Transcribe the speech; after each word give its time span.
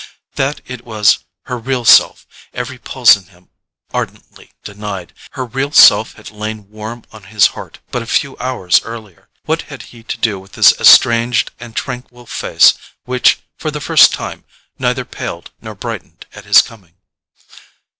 That 0.33 0.61
it 0.65 0.83
was 0.83 1.19
her 1.43 1.59
real 1.59 1.85
self, 1.85 2.25
every 2.55 2.79
pulse 2.79 3.15
in 3.15 3.25
him 3.25 3.49
ardently 3.93 4.51
denied. 4.63 5.13
Her 5.33 5.45
real 5.45 5.71
self 5.71 6.13
had 6.13 6.31
lain 6.31 6.71
warm 6.71 7.03
on 7.11 7.25
his 7.25 7.45
heart 7.53 7.77
but 7.91 8.01
a 8.01 8.07
few 8.07 8.35
hours 8.39 8.81
earlier—what 8.83 9.61
had 9.69 9.83
he 9.93 10.01
to 10.01 10.17
do 10.17 10.39
with 10.39 10.53
this 10.53 10.73
estranged 10.79 11.51
and 11.59 11.75
tranquil 11.75 12.25
face 12.25 12.73
which, 13.05 13.41
for 13.59 13.69
the 13.69 13.79
first 13.79 14.11
time, 14.11 14.43
neither 14.79 15.05
paled 15.05 15.51
nor 15.61 15.75
brightened 15.75 16.25
at 16.33 16.45
his 16.45 16.63
coming? 16.63 16.95